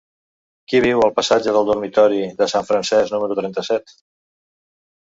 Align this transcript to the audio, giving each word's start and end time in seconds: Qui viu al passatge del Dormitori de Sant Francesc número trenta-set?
Qui 0.71 0.79
viu 0.85 1.01
al 1.07 1.13
passatge 1.19 1.53
del 1.57 1.69
Dormitori 1.69 2.25
de 2.43 2.49
Sant 2.55 2.69
Francesc 2.73 3.17
número 3.17 3.41
trenta-set? 3.43 3.97